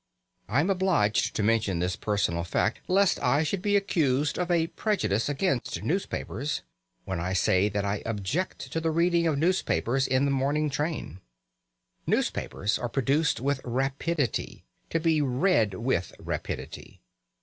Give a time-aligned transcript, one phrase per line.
[0.49, 4.65] I am obliged to mention this personal fact lest I should be accused of a
[4.65, 6.63] prejudice against newspapers
[7.05, 11.19] when I say that I object to the reading of newspapers in the morning train.
[12.07, 17.01] Newspapers are produced with rapidity, to be read with rapidity.